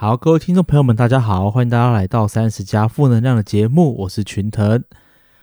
[0.00, 4.82] 好，各位听众朋友们，大家好，欢迎大家来到三十加负能量的节目，我是群腾。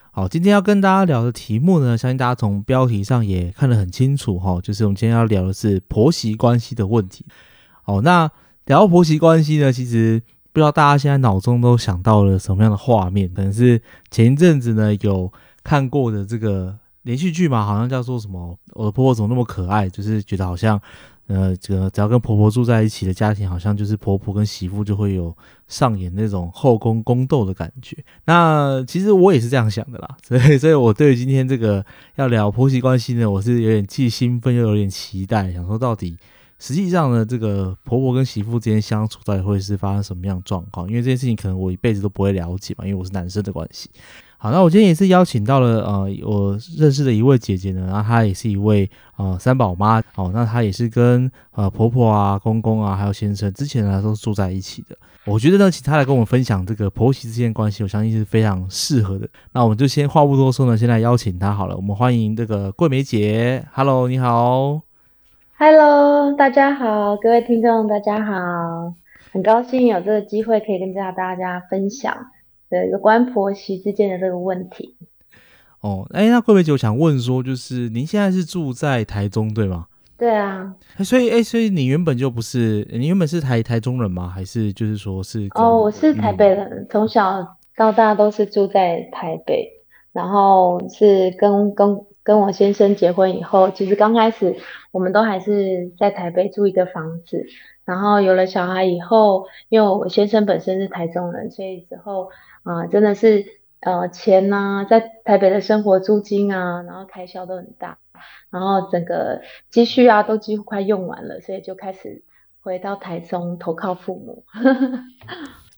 [0.10, 7.24] 好，今天要跟大家聊的题目呢，相信大家从标题上也看得很清楚哈，就是我们今天要聊的是婆媳关系的问题。
[7.86, 8.32] 哦，那
[8.66, 10.20] 聊婆媳关系呢，其实
[10.52, 13.32] 不知道大家现在脑中都想到了什么样的画面？
[13.32, 13.80] 可能是
[14.10, 15.32] 前一阵子呢有
[15.64, 20.82] 看过的这个连续剧嘛，好像叫做什么“我的婆婆怎么那么可爱”，就是觉得好像。
[21.28, 25.36] 呃，这个只要跟婆婆住在一起的家庭，好像就是婆婆跟媳妇就会有
[25.68, 27.98] 上演那种后宫宫斗的感觉。
[28.26, 31.86] 那其实我也是这样想的啦， 所以，所以我对于今天这个
[32.16, 36.18] 要聊婆媳关系呢，我是有点既兴奋又有点期待，想说到底
[36.60, 40.88] 实际上呢，这个婆婆跟媳妇之间相处到底会是发生什么样状况？
[40.88, 43.90] 因为这件事情可能我一辈子都不会了解嘛，因为我是男生的关系。
[44.40, 54.96] 好，那我今天也是邀请到了呃，我认识的一位姐姐呢，然后她也是一位呃三宝妈，哦，那她也是跟呃婆婆啊、公公啊，还有先生之前呢都是住在一起的。
[55.26, 59.28] 我觉得呢，请她来跟我们分享这个婆媳之间关系，我相信是非常适合的。
[59.54, 61.76] 那我们就先话不多说呢，先来邀请她好了。
[61.76, 64.82] 我们欢迎这个桂梅姐，Hello，你好
[65.58, 68.94] ，Hello，大家好，各位听众大家好，
[69.34, 72.16] 很高兴有这个机会可以跟大家分享。
[72.70, 74.96] 对，有关婆媳之间的这个问题。
[75.80, 79.86] 哦，哎，那桂梅姐，我想问说，就是您现在是住在台中对吗？
[80.18, 80.74] 对啊。
[81.06, 84.28] 所以，哎，所以你原本就不是，你原本是台台中人吗？
[84.28, 85.48] 还是就是说是？
[85.54, 89.70] 哦，我是台北人，从小到大都是住在台北，
[90.12, 94.56] 然后是跟跟跟我先生结婚以后，其实刚开始
[94.92, 97.46] 我们都还是在台北住一个房子，
[97.86, 102.30] 然后有了小孩以后，因为我先生本身是台中人，所以之后。
[102.68, 103.46] 啊，真的是，
[103.80, 107.98] 呃，钱呐，在台北的生活租金啊，然后开销都很大，
[108.52, 112.24] 然后整个积蓄啊都几乎快用完了，所以就开始
[112.60, 114.44] 回到台中投靠父母。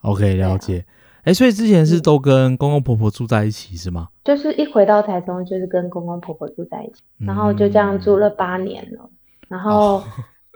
[0.02, 0.86] OK， 了解。
[1.26, 4.10] 哎，所以之前是都跟公公婆婆住在一起是吗？
[4.24, 9.10] 就是一回到台中，就是跟公公婆婆住在一起，然后就这样住了八年了。
[9.48, 10.02] 然后，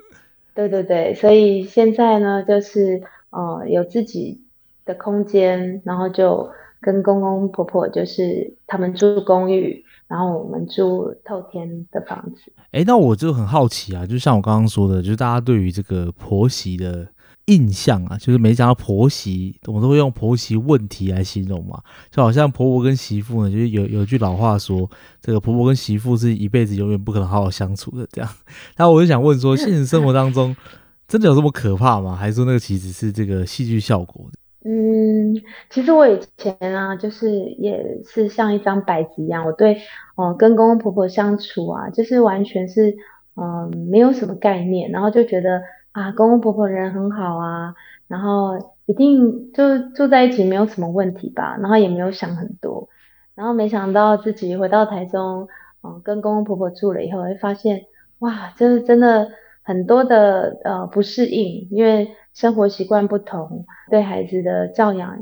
[0.55, 4.41] 对对对，所以现在呢，就是呃，有自己。
[4.85, 6.49] 的空间，然后就
[6.81, 12.51] 跟公公婆婆，就是他们住公寓，然后我们住透天的房子。
[12.71, 17.07] 哎，那我就很好奇啊，就像我刚刚说的，就是大家对于这个婆媳的
[17.45, 24.89] 印象啊，就是没讲到婆媳，我们都会用婆媳问题来形容嘛，就好像婆婆跟媳妇呢，就是有有句老话说，
[25.21, 28.29] 这个婆婆跟媳妇是一辈子永远不可能好好相处的这样。
[28.77, 30.55] 那我就想问说，现实生活当中
[31.07, 32.15] 真的有这么可怕吗？
[32.15, 34.29] 还是说那个其实是这个戏剧效果？
[34.65, 35.35] 嗯，
[35.69, 39.81] 其实我以前啊，就是也是像一张白纸一样，我对
[40.15, 42.95] 哦跟公公婆婆相处啊，就是完全是
[43.35, 47.75] 嗯没有什么概念，然后就觉得啊公公婆婆人很好啊，
[48.07, 52.87] 然后一定就住在一起没有什么问题吧，然后也没有想很多，
[53.35, 55.49] 然后没想到自己回到台中，
[55.83, 57.81] 嗯跟公公婆婆住了以后，会发现
[58.19, 59.27] 哇，这是真的
[59.61, 62.15] 很多的呃不适应，因为。
[62.33, 65.19] 生活习惯不同，对孩子的教养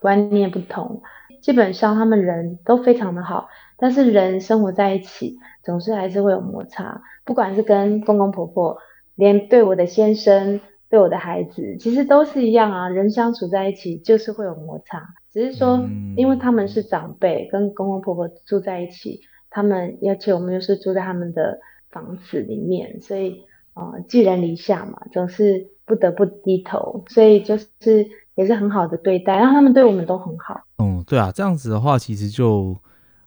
[0.00, 1.02] 观念不同，
[1.40, 7.02] 基本上他们人都非常的好，但是人生活在一起，总是还是会有摩擦。
[7.24, 8.78] 不管是跟公公婆婆，
[9.16, 12.88] 连对我的先生，对我的孩子，其实都是一样啊。
[12.88, 15.02] 人相处在一起就是会有摩擦，
[15.32, 15.84] 只是说，
[16.16, 21.58] 因为他们是长辈，跟公公婆婆住在一起，他们而且我们又是住在他们的
[21.90, 23.42] 房子里面，所以
[23.74, 25.72] 呃寄人篱下嘛，总是。
[25.92, 30.58] 不得不低头，所以就是也是很好的对待，然后他们对我们都很好。
[30.78, 32.74] 嗯，对啊，这样子的话，其实就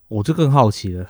[0.07, 1.05] 我就更好奇了，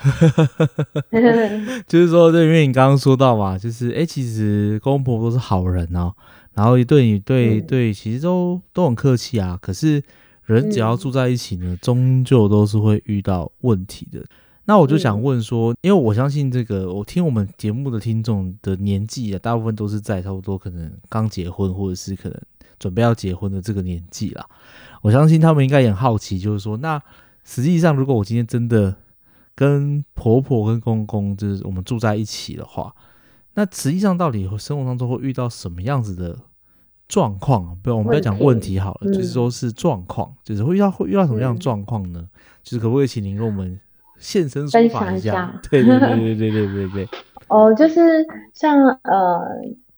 [1.87, 6.13] 就是说，对，因为你刚刚说到嘛，就是哎，其实公公婆婆都是好人哦，
[6.53, 9.57] 然后对你对对，其实都都很客气啊。
[9.61, 10.03] 可是
[10.43, 14.21] 人只要住在一起呢，终究都是会遇到问题的。
[14.67, 22.41] 那我就想问说，因为我相信这个，我听我们节目的听众的年纪啊，大部分都是在差不多可能刚结婚或者是可能
[22.79, 24.43] 准备要结婚的这个年纪啦。
[25.03, 26.99] 我相信他们应该也很好奇，就是说，那
[27.43, 28.95] 实际上如果我今天真的
[29.53, 32.95] 跟婆婆跟公公就是我们住在一起的话，
[33.53, 36.35] 那实际上到底生活当中会遇到什么样子的
[37.07, 37.77] 状况？
[37.83, 42.27] 不，我们不要讲问题好了，就是说是状况，就是会遇到会遇到什么样的状况呢？
[42.63, 43.79] 就是可不可以请您跟我们？
[44.17, 47.09] 现身分享一下，对对对对对对对对。
[47.47, 49.39] 哦，就是像呃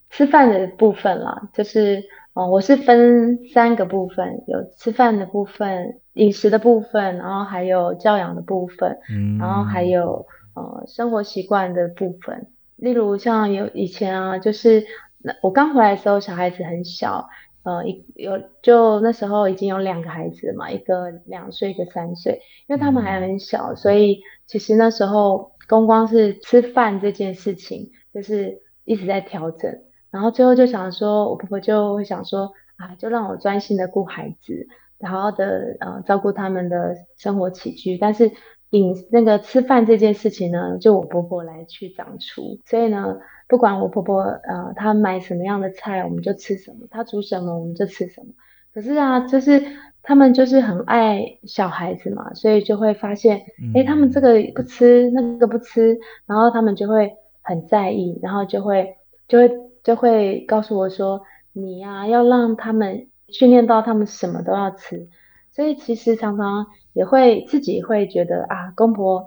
[0.09, 2.03] 吃饭的部分啦，就是
[2.33, 10.25] 哦我是分三个部分，有吃饭的部分、饮食的部分，然后还有教养的部分，嗯，然后还有
[10.55, 12.47] 呃生活习惯的部分。
[12.75, 14.83] 例如像有以前啊，就是
[15.41, 17.27] 我刚回来的时候，小孩子很小，
[17.67, 29.81] 呃，一有就那时候已经有两个孩子嘛，一个两岁，一个三岁，因为他们还很小，所以其实那时候光光是吃饭这件事情，就是一直在调整，
[30.11, 34.65] 然后最后就想说，我婆婆就会想说，啊，就让我专心的顾孩子，
[35.05, 38.31] 好好的呃照顾他们的生活起居，但是
[38.69, 43.17] 饮那个吃饭这件事情呢，就我婆婆来去掌厨，所以呢。
[43.47, 48.27] 不管我婆婆呃，她买什么样的菜，我们就吃什么；她煮什么，我们就吃什么。
[48.73, 49.63] 可是啊，就是
[50.03, 53.41] 他们就是很爱小孩子嘛，所以就会发现，
[53.73, 58.97] 哎，他们这个不吃，那个不吃，然后他们就会很在意，然后就会
[59.27, 59.51] 就会
[59.83, 61.21] 就会告诉我说，
[61.53, 65.07] 你呀，要让他们训练到他们什么都要吃。
[65.51, 69.25] 所以其实常常也会自己会觉得啊，公婆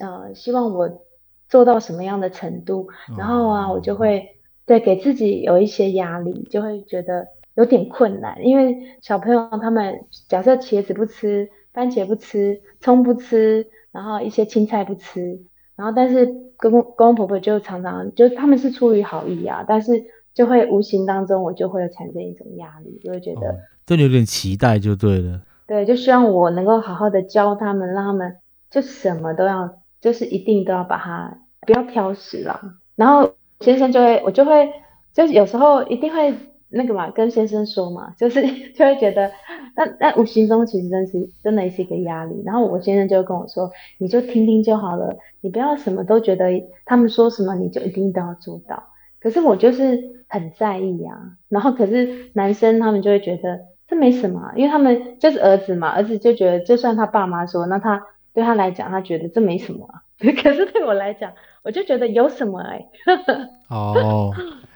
[0.00, 1.04] 呃希望我。
[1.52, 2.88] 做到什么样的程度，
[3.18, 4.26] 然后啊，我就会
[4.64, 7.26] 对给自己有一些压力，就会觉得
[7.56, 15.40] 有点困难，因为小朋友他们假设茄子不吃，番茄不吃，葱不吃，然后一些青菜不吃，
[15.76, 16.24] 然后但是
[16.56, 19.92] 公公公婆婆就常常就他们是出于好意啊，但是
[20.32, 23.40] 就会无形当中我就会产生一种压力，就会觉得
[23.84, 28.36] 对你有点期待就对了，对，就希望我能够好好的教他们，让他们
[28.70, 31.38] 就什么都要，就是一定都要把它。
[31.64, 32.60] 不要挑食啦，
[32.96, 34.68] 然后先生就会，我就会，
[35.12, 36.34] 就是有时候一定会
[36.68, 38.42] 那个嘛，跟先生说嘛，就是
[38.74, 39.30] 就会觉得，
[39.76, 42.42] 那那无形中其实真是真的是一个压力。
[42.44, 46.46] 然后我先生就跟我说，你就听听就好了，你不要什么都觉得
[46.84, 48.82] 他们说什么你就一定都要做到。
[49.20, 58.02] 可是我就是很在意啊，然后可是男生他们就会觉得这没什么，因为他们就是儿子嘛，儿子就觉得就算他爸妈说，那他
[58.34, 59.88] 对他来讲，他觉得这没什么。
[60.20, 61.32] 可是对我来讲，
[61.62, 62.86] 我就觉得有什么哎。
[63.68, 64.32] 哦，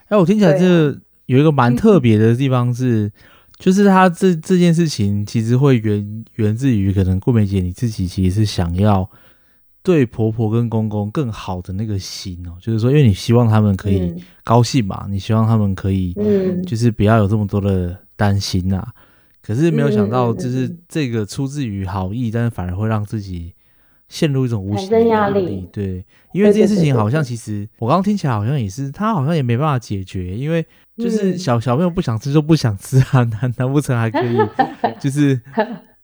[0.08, 3.12] 哎，我听起来这有一个蛮特别的地方是，
[3.58, 9.08] 就是他这这件事情其实会源源自于可能顾美姐你自己其实是想要
[9.82, 14.12] 对婆婆跟公公更好的那个心哦，就是说因为你希望他们可以
[14.42, 18.84] 高兴嘛，你希望他们可以嗯，就是不要有这么多的担心呐。
[19.46, 23.52] 可是没有想到，就是这个出自于好意，但是反而会让自己。
[24.08, 30.64] 陷入一种无形的压力，对，因为这件事情好像其实我刚刚听起来好像也是，他好像也没办法解决，因为
[30.96, 34.38] 就是小小朋友不想吃就不想吃啊， 难难不成还可以
[35.00, 35.40] 就是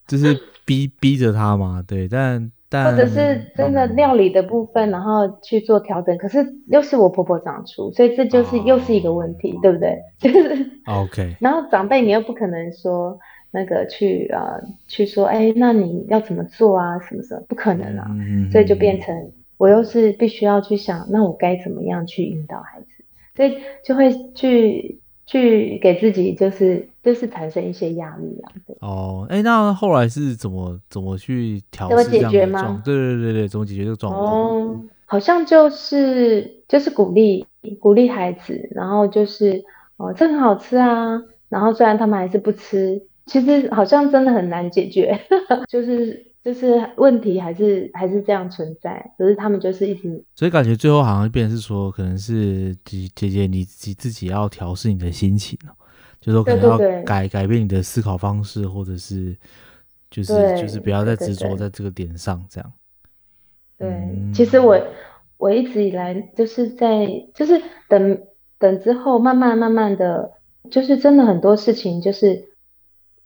[0.05, 1.81] 就是逼逼着他嘛？
[1.87, 9.97] 对，但但或者是真的料理的部分，然后去做调整，可是又是我婆婆长出，所以这就是又是一个问题，对不对？
[10.19, 13.17] 就是 OK，然后长辈你又不可能说。
[13.55, 16.97] 那个去呃去说，哎，那你要怎么做啊？
[16.99, 18.09] 什么什么不可能啊？
[18.51, 22.87] 所以就变成我又是必须要去想，那我该怎么样去引导孩子？
[23.35, 23.55] 所以
[23.85, 28.51] 就会去去给自己就是就是产生一些压力啊。
[28.81, 32.81] 哦，哎，那后来是怎么怎么去调怎么解决吗？
[32.83, 34.33] 对对对对，怎么解决这个状况？
[34.33, 37.45] 哦，好像就是就是鼓励
[37.79, 39.63] 鼓励孩子，然后就是
[39.97, 41.21] 哦，这很好吃啊。
[41.49, 43.03] 然后虽然他们还是不吃。
[43.25, 45.17] 其实好像真的很难解决，
[45.69, 55.71] 就是就是问题还是还是这样存在，可是他们就是一直，所以感觉最后好像变成是说，可能是姐姐姐你自己自己要调试你的心情哦，
[56.19, 59.33] 就说可能要改改变你的思考方式，或者是
[60.11, 62.73] 就是就是不要再执着在这个点上这样。
[63.77, 64.77] 对，其实我
[65.37, 68.19] 我一直以来就是在就是等
[68.59, 70.31] 等之后慢慢慢慢的
[70.69, 72.49] 就是真的很多事情就是。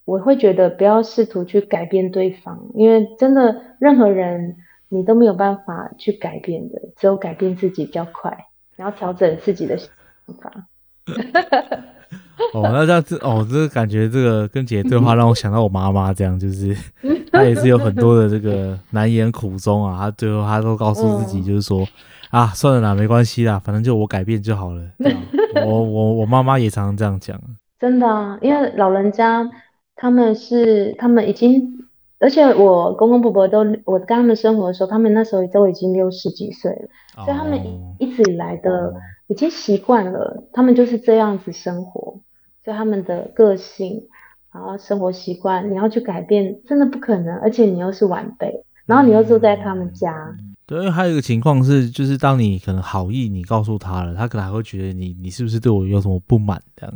[0.08, 4.56] 我会觉得不要试图去改变对方，因为真的任何人
[4.88, 9.90] 你都没有办法去改变的，只有改变自己比较快，然后调整自己的想
[10.40, 10.50] 法。
[12.54, 16.74] 哦，那这样子哦，这个感觉，这个跟姐姐对话让我想到我妈妈，这样就是
[17.30, 21.86] 她也是有很多的这个难言苦衷啊，她最后她都告诉自己就是说
[22.30, 24.82] 啊，算了啦，没关系啦，反正就我改变就好了。
[25.66, 27.38] 我我我妈妈也常常这样讲。
[27.78, 29.46] 真的啊，因为老人家。
[30.00, 31.84] 他们是，他们已经，
[32.20, 37.60] 而且我公公婆婆都，我跟他们生活的时候，他们那时候都已经六十几岁了，所以他们
[37.98, 38.94] 一直以来的
[39.26, 42.20] 已经习惯了，他们就是这样子生活，
[42.64, 44.04] 所以他们的个性，
[44.54, 50.32] 然后生活习惯，你要去改变，真的不可能，而且你又是晚辈，然后你又住在他们家，
[50.64, 56.94] 对，因为还有一个情况是，就是当你可能好意你告诉他了，他可能还会觉得你，你是不是对我有什么不满这样。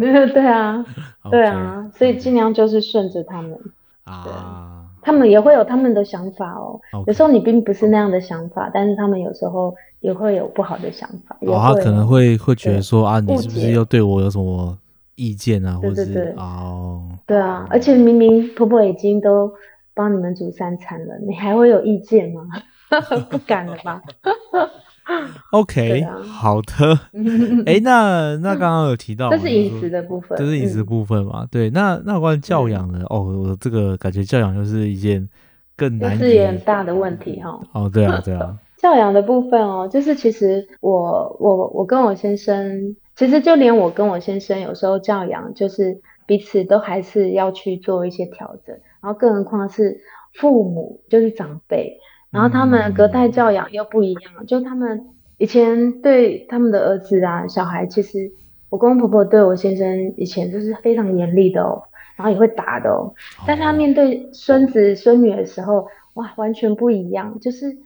[0.32, 0.84] 对啊，
[1.30, 3.58] 对啊，所以尽量就是顺着他们
[4.04, 6.80] 啊，他们也会有他们的想法哦。
[7.06, 11.36] 有时候你并不是那样的想法，但是他们有时候也会有不好的想法。
[11.40, 14.76] 哦，他可能会会觉得说啊，你是不是又对我有什么
[15.16, 19.52] 意见啊，或者是哦，对啊，而且明明婆婆已经都
[19.94, 22.42] 帮你们煮三餐了，你还会有意见吗？
[23.30, 24.02] 不敢了吧？
[25.52, 26.98] OK，、啊好的。
[27.66, 31.46] 哎、那那刚刚有提到嘛，这是饮食的部分，这是饮食嗯部分嘛？
[31.50, 33.04] 对，那那关于教养呢？
[33.10, 35.28] 哦，我这个感觉教养就是一件
[35.76, 37.60] 更这难以是也很大的问题哈。
[37.72, 50.00] 哦，对啊，对啊， 教养的部分哦，就是其实我我我跟我先生，其实就连我跟我先生有时候教养，就是彼此都还是要去做一些调整，然后更何况是
[50.34, 51.98] 父母，就是长辈，
[52.30, 55.06] 然后他们隔代教养又不一样，就他们
[55.38, 58.30] 以前对他们的儿子啊、小孩，其实
[58.68, 61.82] 我公公婆婆对我先生以前就是非常严厉的哦，
[62.16, 63.14] 然后也会打的哦，
[63.46, 67.78] 但是他面对孙子孙女的时候，哇，完全不一样，就是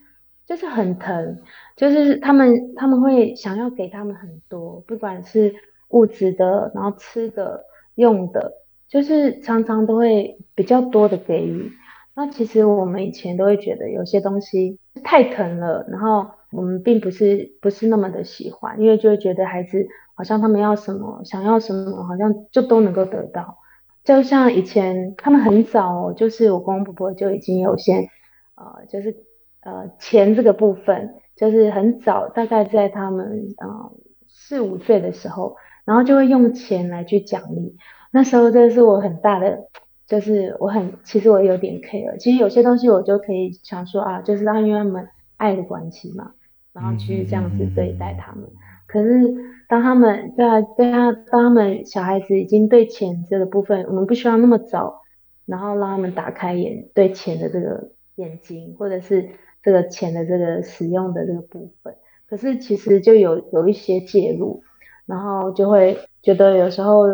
[0.46, 1.38] 就是很疼，
[1.76, 5.54] 就是他们他们会想要给他们很多，不管是
[5.88, 8.52] 物质的，然后吃的、用的，
[8.88, 11.72] 就是常常都会比较多的给予。
[12.16, 23.59] 那其实我们以前都会觉得有些东西太疼了，然后我们并不是不是那么的喜欢，因为就会觉得孩子好像他们要什么，想要什么，好像就都能够得到。
[24.04, 28.09] 就像以前他们很早，就是我公公婆婆就已经有先
[28.54, 29.16] 呃，就是
[29.62, 33.92] 呃钱这个部分，就是很早，大概在他们呃
[34.28, 37.76] 四五岁的时候，然后就会用钱来去奖励。
[38.12, 39.68] 那时候这是我很大的，
[40.06, 46.32] 就是我很其实我有点 care，其实有些东西我就可以想说啊，就是让因为他们爱的关系嘛，
[46.73, 48.44] 然后去这样子对待他们。
[48.87, 49.34] 可是
[49.68, 55.02] 当他们对啊对啊，当他们小孩子已经对钱这个部分，我们不需要那么早，
[55.46, 59.30] 然后让他们打开眼对钱的这个眼睛，或者是
[59.62, 61.94] 这个钱的这个使用的这个部分。
[62.28, 64.62] 可是其实就有有一些介入，
[65.06, 67.06] 然后就会觉得有时候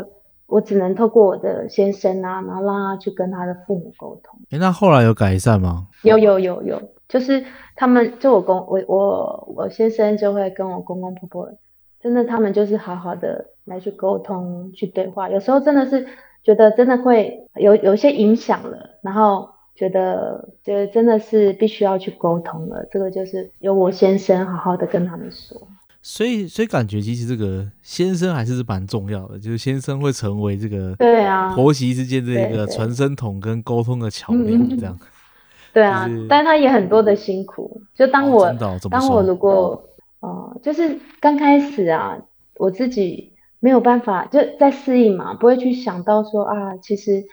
[0.51, 4.39] 我只能透过我的先生啊，然后让他去跟他的父母沟通。
[4.51, 5.87] 哎、那后来有改善吗？
[6.03, 7.45] 有有有有，就是
[7.77, 11.53] 他们就我公我我我先生就会跟我公公婆婆，
[12.01, 16.07] 真的他们就是好好的来去沟通去对话，有时候真的是
[16.43, 25.69] 觉得真的会有有些影响了，然后觉得觉得真的是必须要去沟通了，这个就是由我先生好好的跟他们说。
[26.03, 34.99] 所以，所以感觉其实这个先生还是蛮重要的，就是先生会成为这个对啊，婆媳之间这对对个传声筒跟沟通的桥梁，这样。
[35.73, 37.81] 对啊就是，但他也很多的辛苦。
[37.95, 38.53] 就当我、
[38.91, 39.85] 当我如果
[40.21, 42.19] 呃，就是刚开始啊，
[42.57, 47.25] 我自己没有办法就在适应嘛，不会去想到说啊，其实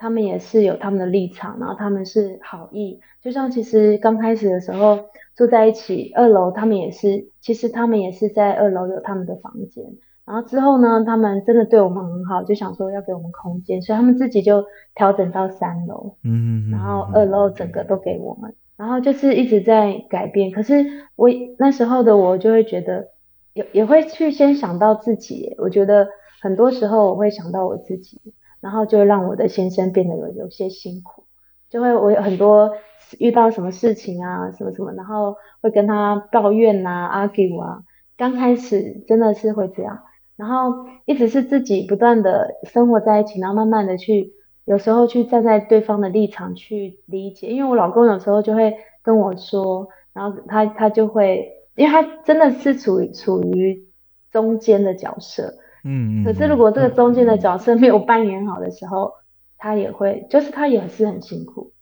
[0.00, 3.00] 他们也是有他们的立场，然后他们是好意。
[3.22, 9.84] 就像其实刚开始的时候住在一起，二楼他们也是，其实他们也是在二楼有他们的房间。
[10.24, 14.64] 然后之后呢，他们真的对我们很好，就想说要给我们空间，所以他们自己就
[14.94, 16.16] 调整到三楼。
[16.24, 20.50] 嗯，嗯然后二楼整个都给我们，然后就是一直在改变。
[20.50, 21.28] 可是我
[21.58, 23.08] 那时候的我就会觉得，
[23.52, 25.54] 也也会去先想到自己。
[25.58, 26.08] 我觉得
[26.40, 28.20] 很多时候我会想到我自己，
[28.60, 31.24] 然后就让我的先生变得有有些辛苦，
[31.68, 32.72] 就会我有很多
[33.18, 37.82] 遇到什么事情啊，什么什么，然后会跟他抱怨啊、argue 啊。
[38.16, 40.00] 刚开始真的是会这样，
[40.36, 44.34] 然后一直是自己不断的生活在一起，然后慢慢的去。
[44.66, 53.88] 有时候去站在对方的立场去理解，因为我老公有时候就会跟我说，然后他他就会，因为他真的是处于处于
[54.30, 56.24] 中间的角色，嗯嗯。
[56.24, 59.12] 可是如果这个中间的角色没有扮演好的时候，
[59.58, 61.72] 他也会，就是他也是很辛苦，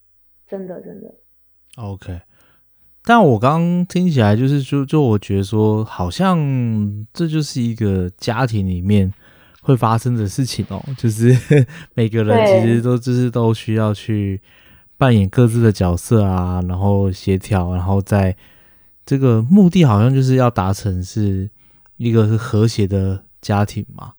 [0.49, 1.14] 真的真的。
[1.76, 2.21] OK，
[3.05, 9.12] 但我刚刚听起来就是就就我觉得说，好像这就是一个家庭里面
[9.62, 11.33] 会发生的事情哦，就是
[11.95, 14.40] 每个人其实都就是都需要去
[14.97, 18.37] 扮演各自的角色啊，然后协调，然后在
[19.07, 21.49] 这个目的好像就是要达成是
[21.97, 24.12] 一个是和谐的家庭嘛。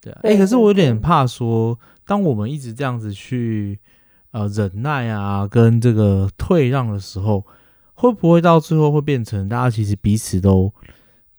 [0.00, 3.78] 对啊，哎、对可是我有对点怕说，当我们一直这样子去
[4.32, 7.44] 呃忍耐啊，跟这个退让的时候，
[7.94, 10.72] 会不会到最后会变成大家其实彼此都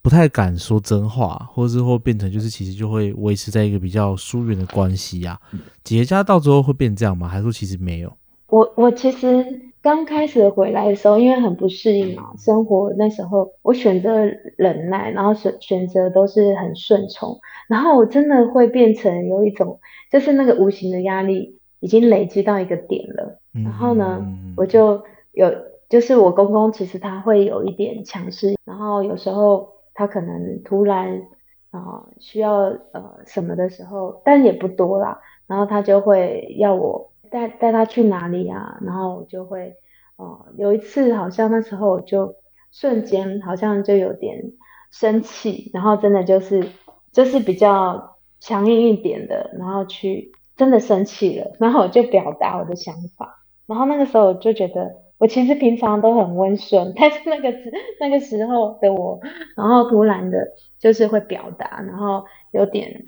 [0.01, 5.39] 不太敢说真话，或是会变成就是其实就会维持在一个比较疏远的关系啊？
[5.83, 7.27] 姐姐家到最后会变这样吗？
[7.27, 8.17] 还是说其实没有？
[8.47, 9.45] 我我其实
[9.83, 14.23] 刚开始回来的时候，因为很不适应嘛，生活那时候我选择
[14.55, 17.37] 忍耐，然后选选择都是很顺从，
[17.67, 23.63] 然后我真的会变成有一种，就是那个无形的压力已经累积到一个点了，嗯。
[23.65, 25.53] 然后呢，嗯我就有，
[25.89, 31.23] 就是我公公其实他会有一点强势，然后有时候他可能突然
[31.71, 32.53] 啊需要
[32.93, 39.75] 呃什么的时候，但也不多啦，然后他就会要我带带他去哪里啊，然后我就会
[40.17, 42.35] 呃有一次好像那时候我就
[42.71, 44.53] 瞬间好像就有点
[44.91, 46.69] 生气，然后真的就是
[47.11, 55.01] 就是比较强硬一点的，然后去真的生气了，然后我就表达我的想法，然后那个时候我就觉得。
[55.19, 57.53] 我其实平常都很温顺， 但是那个
[57.97, 59.21] 那个时候的我，
[59.55, 60.49] 然后突然的，
[60.79, 63.05] 就是会表达，然后有点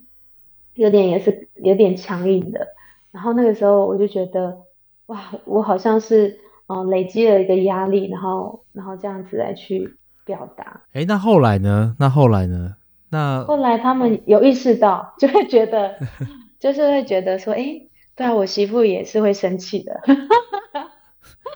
[0.76, 2.68] 有点也是有点强硬的，
[3.16, 4.58] 然后那个时候我就觉得，
[5.06, 9.96] 哇，我好像是嗯累积了一个压力，然后然后这样子来去
[10.26, 10.82] 表达。
[10.92, 11.96] 哎，那后来呢？
[11.98, 12.76] 那后来呢？
[13.10, 15.96] 那后来他们有意识到， 就会觉得，
[16.60, 17.82] 就是会觉得说，哎，
[18.18, 19.98] 对啊，我媳妇也是会生气的。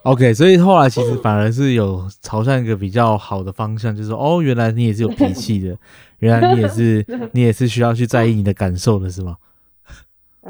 [0.04, 5.76] OK，所以后来其实 反而是有朝向一个比较好的方向，就是说，哦，原来你也是有脾气的，
[6.20, 9.36] 原来你也是你也是需要去在意你的感受的，是吗？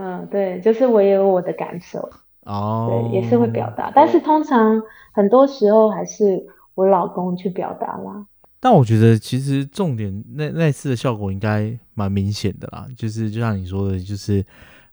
[0.01, 2.10] 嗯，对，就是我也有我的感受，
[2.46, 6.41] 哦，对，也是会表达，但是通常很多时候还是
[6.74, 8.25] 我老公去表达啦。
[8.62, 14.46] 但我觉得其实重点那那次的效果应该蛮明显的啦，就是就像你说的，就是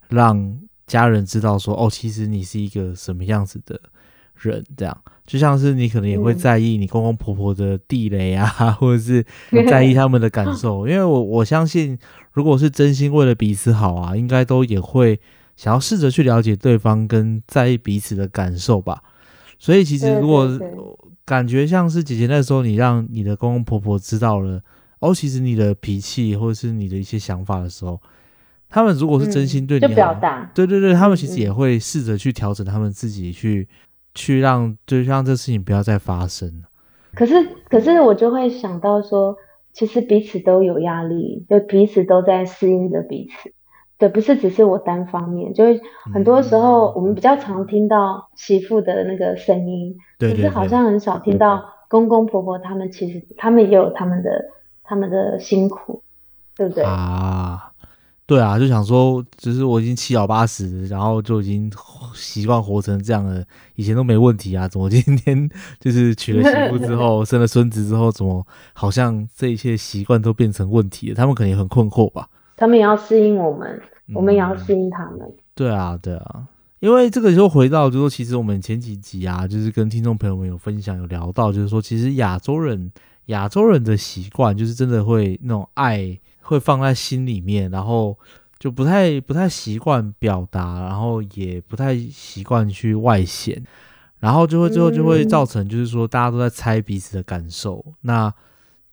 [0.09, 0.59] 让
[0.89, 3.81] 家人知道说，哦，其实你是一个什么样子的。
[4.39, 4.95] 人这样，
[5.25, 8.47] 就像是你可能也会在意你公公婆婆的地雷啊，
[8.79, 9.25] 或者是
[9.67, 11.99] 在意他们的感受， 因为我我相信，
[12.37, 15.19] 如果是真心为了彼此好啊，应该都也会
[15.57, 19.03] 想要试着去了解对方跟在意彼此的感受吧。
[19.59, 20.47] 所以其实如果
[21.25, 24.61] 感觉像是姐姐那时候，你让你的公公婆婆知道了，
[24.99, 27.99] 哦，其实你的脾气或者是你的一些想法的时候，
[28.69, 33.67] 他们如果是真心对你，表达，对对对，他们其实也会试着去调整他们自己去。
[34.19, 36.65] 去让，就让这事情不要再发生。
[37.15, 37.35] 可是，
[37.69, 39.37] 可是我就会想到说，
[39.77, 43.53] 其实彼此都有压力，就彼此都在适应着彼此。
[43.99, 45.83] 对，不是只是我单方面，就是
[46.15, 54.47] 很多时候我们比较常听到媳妇的那个声音，可是好像很少听到公公婆婆他们其实他们也有他们的
[54.83, 56.03] 他们的辛苦，
[56.57, 56.83] 对不对？
[56.83, 57.73] 啊。
[58.27, 61.71] 对啊，就想说，只是我已经七老八十，然后就已经
[62.13, 63.45] 习惯活成这样了，
[63.77, 71.15] 以前都没问题啊，怎么今天 就是娶了媳妇之后，生了孙子之后，怎么好像这一切习惯都变成问题了？
[71.15, 72.29] 他们可能也很困惑吧。
[72.57, 73.81] 他们也要适应我们，
[74.13, 75.21] 我们也要适应他们。
[75.55, 76.49] 对啊，对啊，
[76.81, 82.91] 因为这个就回到，就是说其实我们前几集啊，就是跟听众朋友们有分享，有聊到，就是说其实亚洲人，
[83.27, 86.19] 亚洲人的习惯就是真的会那种爱。
[86.47, 88.17] 会放在心里面，然后
[88.57, 93.61] 就不太不太习惯表达，然后也不太习惯去外显，
[94.21, 98.33] 然后就会最后就会造成，就是说大家都在猜彼此的感受，那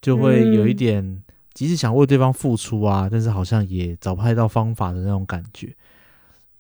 [0.02, 1.22] 就会有一点，
[1.54, 5.76] 即使想为对方付出啊，但是好像也找不太到方法的那种感觉。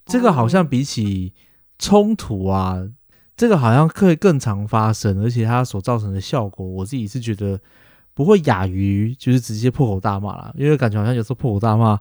[0.05, 1.33] 这个好像比起
[1.79, 2.87] 冲突啊，
[3.35, 7.59] 这个好像会更常发生，而且它所造成的效果，我自己是觉得。
[8.13, 11.99] 不会亚于就是直接破口大骂啦，因为感觉好像有时候破口大骂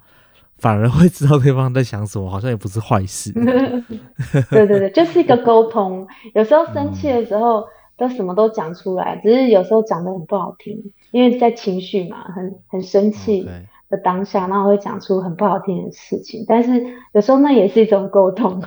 [0.59, 3.33] 反而会知道对方在想什么，好像也不是坏事。
[4.51, 6.07] 对对对，就是一个沟通。
[6.35, 7.64] 有时候生气的时候
[7.96, 10.79] 都什么都讲出来，只是有时候讲的很不好听，
[11.11, 13.48] 因为在情绪嘛，很很生气
[13.88, 16.44] 的当下，然后会讲出很不好听的事情。
[16.46, 18.62] 但是有时候那也是一种沟通。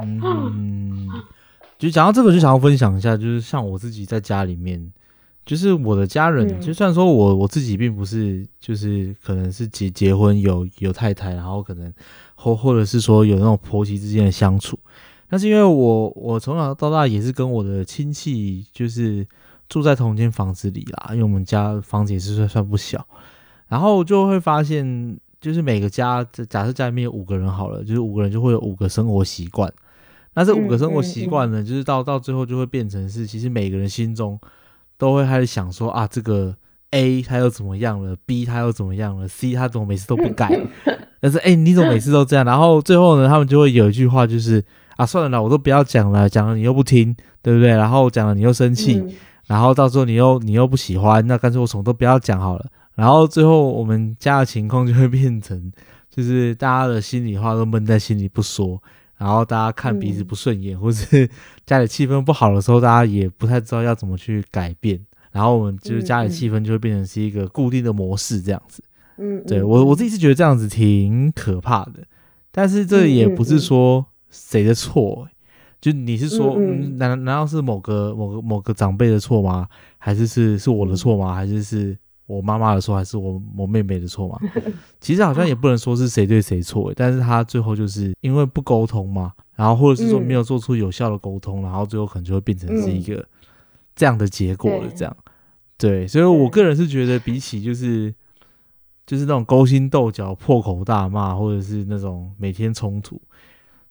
[0.00, 1.08] 嗯，
[1.78, 4.92] 就讲到这个，就想要分享一下，就是像我自己在家里面。
[5.44, 11.92] 就是我的家人，就算说我我自己并不是，就是可能是结结婚有有太太，然后可能
[12.36, 14.78] 或或者是说有那种婆媳之间的相处，
[15.28, 19.26] 但是因为我我从小到大也是跟我的亲戚就是
[19.68, 23.04] 住在同间房子里啦，因为我们家房子也是算算不小，
[23.66, 29.72] 然后就会发现，就是每个家假设家里面有五个人好了，就是五个人就会有五个生活习惯，
[30.34, 34.38] 那这五个生活习惯呢，就是到到最后就会变成是，其实每个人心中。
[34.98, 36.54] 都会开始想说啊，这个
[36.90, 40.50] A 他又怎么样了？B 他又怎么样了？C 他怎么每次都不改？
[41.20, 42.44] 但是哎，你怎么每次都这样？
[42.44, 44.62] 然后最后呢，他们就会有一句话，就是
[44.96, 47.70] 啊，算了啦，我都不要讲了，讲了你又不听，对不对？
[47.70, 49.02] 然后讲了你又生气，
[49.46, 52.66] 然后到时候你又你又不喜欢，那干脆我什么都不要讲好了。
[52.94, 55.72] 然后最后我们家的情况就会变成，
[56.10, 58.82] 就是大家的心里话都闷在心里不说。
[59.22, 61.30] 然后大家看彼此不顺眼， 或是
[61.64, 65.00] 家里气氛不好的时候，大家也不太知道要怎么去改变。
[65.30, 68.82] 然后我们就是家里气氛就会变成是一个固定的模式这样子。
[69.18, 72.02] 嗯，对我我自己是觉得这样子挺可怕的。
[72.50, 75.28] 但是这也不是说谁的错，
[75.80, 76.56] 就你是说，
[76.98, 79.68] 难难道是某个某个某个长辈的错吗？
[79.98, 81.32] 还是是是我的错吗？
[81.32, 84.38] 还是是我妈妈的错还是我我妹妹的错嘛？
[85.00, 93.26] 其实好像也不能说是谁对谁错，但是他最后就是因为不沟通嘛，然后或者是说没有做出有效的沟通，然后最后可能就会变成是一个
[93.94, 94.88] 这样的结果了。
[94.96, 95.16] 这样，
[95.76, 98.14] 对，所以我个人是觉得比起就是
[99.04, 103.20] 就是那种勾心斗角、破口大骂，或者是那种每天冲突，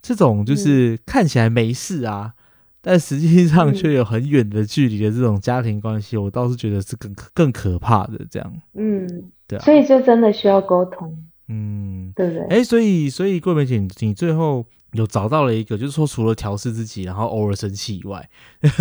[0.02, 2.34] 这种就是看起来没事啊。
[2.82, 8.54] 但实际上却有很远的距离的这种家庭关系，我倒是觉得是更更可怕的这样。
[8.74, 9.08] 嗯，
[9.48, 9.62] 对啊。
[9.62, 11.16] 所以就真的需要沟通。
[11.48, 12.44] 嗯，对不对？
[12.48, 18.28] 哎，所以所以桂梅姐，你最后有找到了一个，就是说除了调试自己，然后偶尔生气以外，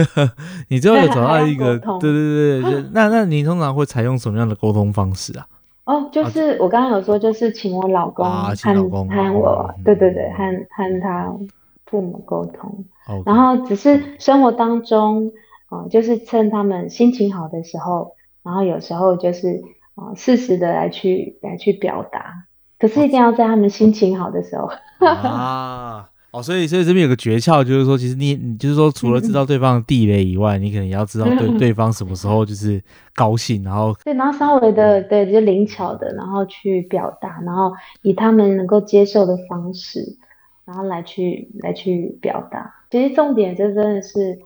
[0.69, 5.47] 你最后有找到一个， 对对对对， 那那你通常会采用什么样的沟通方式啊？
[5.85, 11.35] 哦，就是我刚刚有说，就是请我老公和和我，对对对，和和他。
[11.91, 12.85] 父母沟通，
[13.27, 15.33] 然后只是生活当中，
[15.73, 18.13] 嗯，就是趁他们心情好的时候，
[18.45, 19.61] 然后有时候就是
[19.97, 22.47] 啊，适时的来去来去表达，
[22.79, 24.71] 可是一定要在他们心情好的时候。
[25.05, 32.81] 啊，哦，所以所以这边有个诀窍，就是说，其实你你就是说，除了知道对方的地雷以外，你可能也要知道对对方什么时候就是
[33.17, 37.73] 高兴，然后 对，然后稍微的对，就灵巧的，然后去表达，然后
[38.03, 40.17] 以他们能够接受的方式。
[40.71, 44.39] 然后来去来去表达，其实重点就真的是，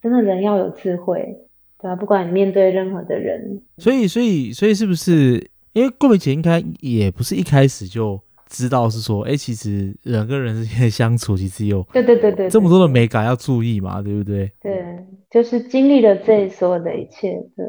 [0.00, 1.36] 真的人要有智慧，
[1.80, 1.96] 对吧？
[1.96, 5.50] 不管你面对任何的人，所以所以所以是不是？
[5.72, 14.52] 因为郭美姐应该也不是一开始就知道是说，哎，其实人跟人之间的相处其实有对对对对这么多的美感要注意嘛，对不对？
[14.60, 14.84] 对，
[15.28, 17.66] 就是经历了这所有的一切，对，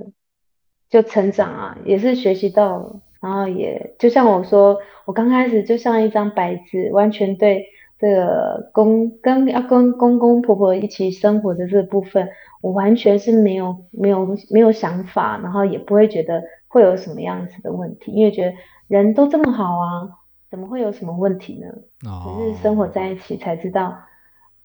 [0.88, 7.66] 就成长啊，也是学习到了，然后也就像我说，我刚开始就像一张白纸，完全对。
[8.04, 12.28] 这个公跟要跟公公婆婆一起生活的这部分，
[12.60, 18.58] 我完全是没有没有没有想法，然后也不会觉得会有什么样子的问题，因为觉得
[18.90, 20.10] 人都这么好啊，
[20.52, 21.68] 怎么会有什么问题呢？
[22.02, 23.98] 只是生活在一起才知道，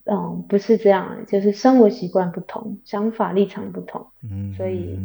[0.03, 4.99] 嗯，不是这样，就是生活习惯不同，想法立场不同，嗯，所以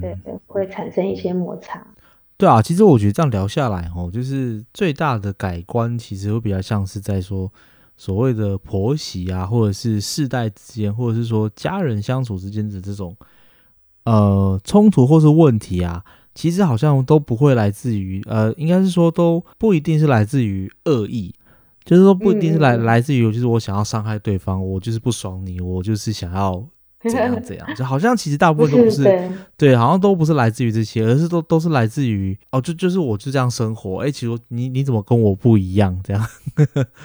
[0.00, 0.16] 对
[0.48, 1.86] 会产生一些摩擦。
[2.38, 7.52] 对啊，其实我觉得这样聊下来，哦，就是最大的改观，其实会比较像是在说
[7.96, 13.16] 所谓的婆媳啊，或者是世代之间，或者是说家人相处之间的这种
[14.04, 21.34] 呃冲突或是问题啊，其实好像都不会来自于呃，应该是说都不一定是来自于恶意，
[21.84, 26.64] 就是说不一定是来来自于就是我想要伤害对方，我就是不爽你，我就是想要。
[27.08, 29.04] 怎样怎样，就好像其实大部分都不是
[29.56, 35.96] 对，好像都不是来自于这些，而是都都是来自于哦，就就是我就这样生活，哎，其实你你怎么跟我不一样？
[36.02, 36.26] 这样，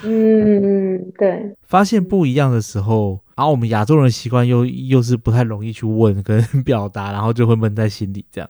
[0.04, 8.50] 嗯嗯，对， 发现不一样的时候，然后我们亚洲人习惯又又是不太容易去问跟 表达，然后就会闷在心里这样。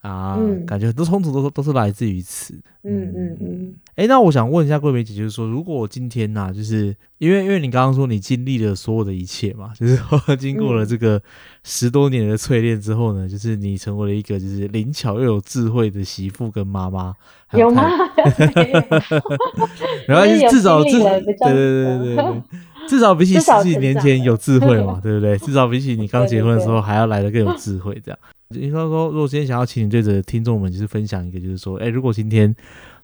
[0.00, 2.54] 啊，感觉很多冲突都都是来自于此。
[2.82, 3.74] 嗯嗯嗯。
[3.96, 11.20] 哎，那我想问一下桂梅姐，就是说，如果今天呐，就是因为因为你刚刚说你经历了所有的一切嘛， 就是说经过了这个
[11.64, 17.14] 十多年的淬炼之后呢，就是你成为了一个就是灵巧又有智慧的媳妇跟妈妈。
[17.52, 17.82] 有吗？
[20.06, 22.42] 然后 至少至对对对对对，
[22.88, 25.36] 至少比起十几年前有智慧嘛，对不对？
[25.38, 28.18] 至少比起你刚结婚的时候还要来的更有智慧，这样。
[28.52, 32.52] 你说说，如果今天想要请你对着听众们就是分享一个，就是说，哎，如果今天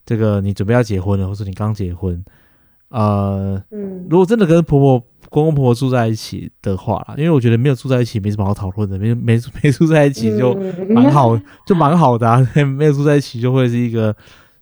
[0.04, 2.20] 这个你准备要结婚了，或者你刚结婚，
[2.88, 4.98] 呃，嗯，如果真的跟婆婆、
[5.30, 10.52] 公公婆婆住在一起的话啦，因为我觉得没有住在一起没什么好讨论的，没 没没住在一起就
[10.90, 12.44] 蛮好，就蛮好的啊。
[12.76, 14.16] 没有住在一起就会是一个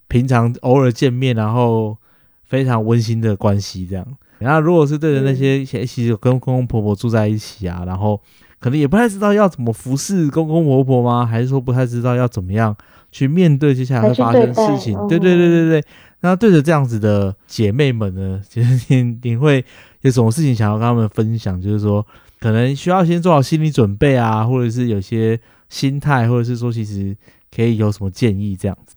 [0.09, 1.97] 平常偶尔见面，然后
[2.43, 4.07] 非常温馨的关系这样。
[4.39, 8.21] 然后如果是对着那些其实跟公公婆婆住在一起啊，然后。
[8.65, 11.27] 可能也不太知道要怎么服侍公公婆婆吗？
[11.27, 12.75] 还是说不太知道要怎么样
[13.13, 14.97] 去面对接下来会发生的事情？
[15.07, 15.85] 对对对对对。
[16.21, 19.63] 那对着这样子的姐妹们呢，其实你你会
[20.01, 21.61] 有什么事情想要跟他们分享？
[21.61, 22.07] 就是说，
[22.41, 27.15] 可能需要先做好心理准备啊，或者是有些心态，或者是说，其实
[27.55, 28.97] 可以有什么建议这样子？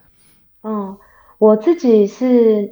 [0.64, 0.96] 嗯，
[1.40, 2.70] 我自己是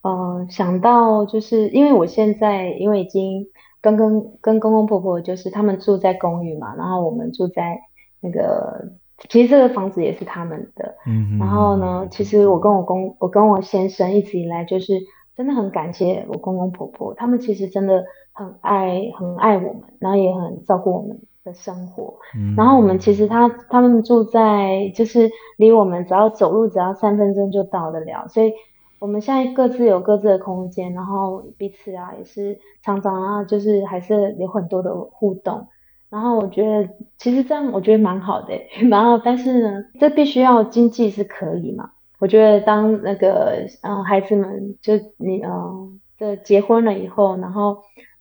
[0.00, 3.44] 呃想到，就是因为我现在因为已经。
[3.80, 7.78] 跟跟跟公公婆婆就是他们住在公寓嘛，然后我们住在
[8.20, 8.92] 那个，
[9.28, 10.96] 其实这个房子也是他们的。
[11.06, 14.94] 嗯然后呢，其实我跟我公我跟我先生一直以来就是
[15.36, 22.18] 真的很感谢我公公婆婆，他们其实真的很爱很爱我们，然后也很照顾我们的生活。
[22.36, 22.54] 嗯。
[22.56, 28.52] 然后我们其实他他们住在就是离我们只要走路只要三分钟就到得了，所以。
[28.98, 35.68] 我们现在各自有各自的空间，然后彼此啊也是常常啊，就是还是有很多的互动。
[36.10, 38.54] 然后我觉得其实这样我觉得蛮好的，
[38.90, 41.90] 然后但是呢，这必须要经济是可以嘛？
[42.18, 47.78] 我觉得当那个嗯孩子们就你嗯这结婚了以后，然后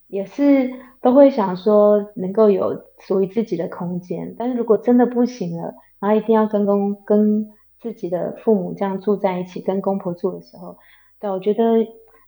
[0.08, 0.70] 也是
[1.02, 7.48] 都会想说能够有属于自己的空间，但是如果真的不行了，然后一定要跟公跟
[7.80, 10.78] 自己的父母这样住在一起，跟公婆住的时候，
[11.20, 11.63] 对，我觉得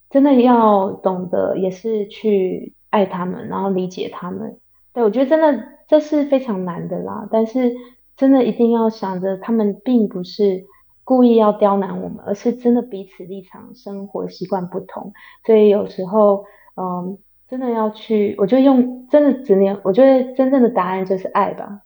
[0.10, 4.60] 真的要懂得也是去爱他们，然后理解他们。
[4.94, 7.74] 对我觉得真的这是非常难的啦，但是
[8.16, 10.66] 真的一定要想着他们并不是
[11.04, 15.14] 故意要刁难我们，而是真的彼此立场、生活习惯不同，
[15.46, 21.82] 所以有时候，嗯，真的要去，我觉得用真的只能，我觉得真正的答案就是爱吧，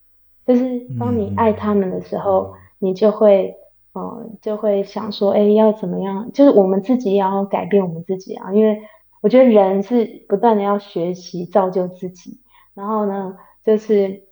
[0.45, 2.53] 就是当你爱他们的时候。
[2.83, 3.55] 你就会，
[3.95, 6.33] 嗯，就会想说，哎，要怎么样？
[6.33, 8.81] 就是我们自己要改变我们自己啊，因为
[9.21, 12.41] 我觉得人是不断的要学习造就自己。
[12.73, 14.23] 然后呢，就是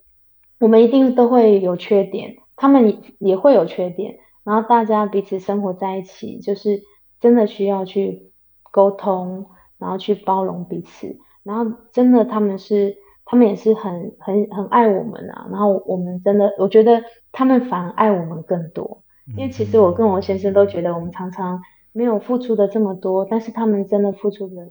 [0.59, 4.17] 我们一定都会有缺点，他们也会有缺点。
[4.43, 6.81] 然后大家彼此生活在一起，就是
[7.21, 8.33] 真的需要去
[8.69, 9.45] 沟通，
[9.77, 11.17] 然后去包容彼此。
[11.43, 12.97] 然后真的他们是。
[13.23, 19.03] 他们也是很很很爱我们啊，然后我们真的，我觉得他们反而爱我们更多，
[19.37, 21.61] 因为其实我跟我先生都觉得我们常常
[21.93, 24.69] 没有付出的这么多，但是他们真的付出的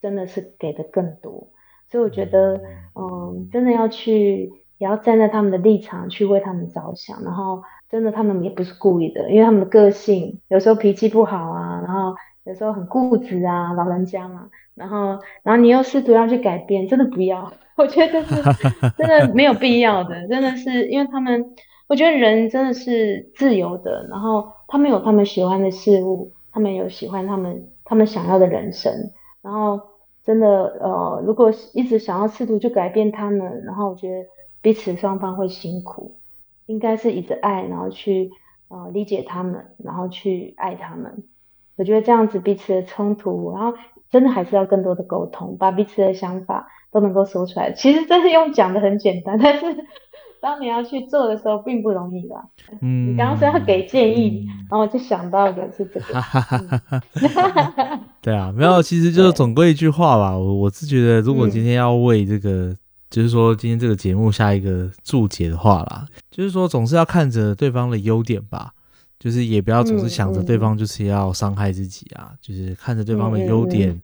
[0.00, 1.48] 真的是给的更多，
[1.90, 2.60] 所以我觉得，
[2.94, 17.52] 嗯，真的要去，也要站在他们的立场去为他们着想，然后真的他们也不是故意的，因为他们的个性有时候脾气不好啊，然后有时候很固执啊，老人家嘛，然后然后你又试图要去改变，真的不要。
[17.74, 18.34] 我觉得是
[18.98, 21.54] 真的没有必要的，真的是因为他们，
[21.88, 29.10] 我觉得人真的是自由的，然后他们有他们喜欢的事物，他们有喜欢他们他们想要的人生，
[29.42, 29.80] 然后
[30.24, 34.28] 真的呃，如果一直想要试图去改变他们，然后我觉得
[34.62, 36.16] 彼此双方会辛苦，
[36.66, 38.30] 应该是一直爱，然后去
[38.68, 41.24] 呃理解他们，然后去爱他们，
[41.76, 43.76] 我觉得这样子彼此的冲突，然后
[44.10, 46.68] 真的还是要更多的沟通，把彼此的想法。
[46.92, 49.64] 都能够说出来，其实真是用讲的很简单，但是
[50.42, 52.44] 当你要去做的时候，并不容易啦。
[52.80, 56.20] 嗯，你刚刚说要给建议，然后我就想到的是这个。
[58.20, 60.36] 对啊，没有，其实就是总归一句话吧。
[60.36, 62.76] 我我是觉得，如果今天要为这个，
[63.08, 68.72] 就是说今天这个节目下一个注解的话啦，就是说总是要看着对方的优点吧，
[69.20, 74.02] 就是也不要总是想着对方就是要伤害自己啊，就是看着对方的优点。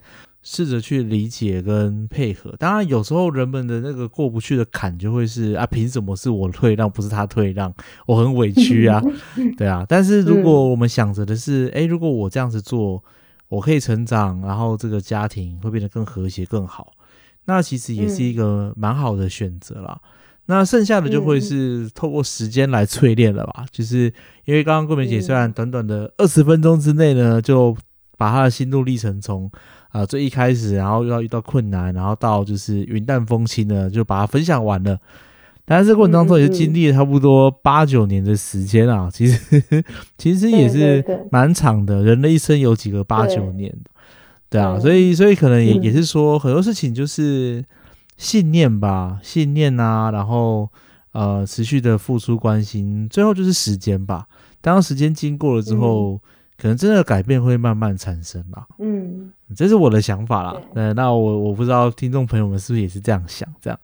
[0.50, 7.70] 试着去理解跟配合，当然有时候人们的那个过不去的坎就会是啊，凭什么是我退让，不是他退让，
[8.06, 8.98] 我很委屈啊，
[9.58, 9.84] 对啊。
[9.86, 13.04] 但是如果我们想着的是，哎，如果我这样子做，
[13.50, 16.94] 我可以成长，然后这个家庭会变得更和谐更好，
[17.44, 20.00] 那其实也是一个蛮好的选择啦。
[20.46, 24.10] 那剩下的就会是透过时间来淬炼了吧，就是
[24.46, 27.76] 因为刚刚桂梅姐虽然短短的二十分钟之内呢，就
[28.16, 29.50] 把她的心路历程从。
[29.90, 34.98] 啊，最一开始，然后又要遇到困难，然后到就是云淡风轻的就把它分享完了。
[35.64, 39.62] 但是这过程当中也是经历了差不多八九年的时间啊，其实
[40.18, 42.02] 其实也是蛮长的。
[42.02, 43.74] 人的一生有几个八九年？
[44.50, 47.64] 对啊，所以所以可能也也是说很多事情就是
[48.16, 50.68] 信念吧，信念啊，然后
[51.12, 54.26] 呃持续的付出关心，最后就是时间吧。
[54.60, 56.20] 当时间经过了之后。
[56.60, 60.56] 可能真的改变会慢慢产生吧，嗯，这是我的想法啦。
[60.74, 63.78] 那，那我我不知道听众朋友们是不是也是这样想，这样。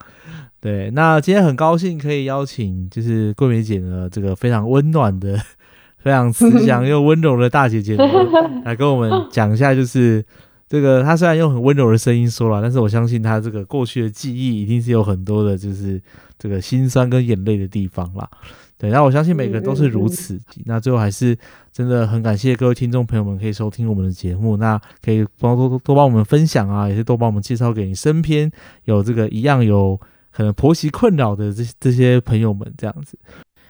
[0.61, 5.41] 对，那今天很高兴可以邀请就是桂梅姐呢，这个非常温暖的、
[6.03, 7.97] 非常慈祥又温柔的大姐姐
[8.65, 10.25] 来跟我们讲一下，就是
[10.69, 16.03] 这个她虽然用很温柔的声音说了，但是我相信她这个过去的记忆一定是有很多的，就是
[16.39, 18.29] 这个心酸跟眼泪的地方啦。
[18.77, 20.39] 对，那我相信每个人都是如此。
[20.67, 21.37] 那最后还是
[21.73, 28.51] 真的很感谢各位听众朋友们可以收听我们的节目，那可以帮多多多帮我们分享啊，也是多帮我们介绍给你身边
[28.85, 29.99] 有这个一样有
[30.33, 33.17] 可能婆媳困扰的这这些朋友们这样子。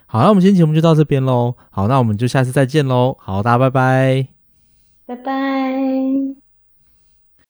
[0.06, 1.54] 好，那我们今天节目就到这边喽。
[1.70, 3.16] 好，那我们就下次再见喽。
[3.20, 4.28] 好，大家拜拜，
[5.06, 6.43] 拜拜。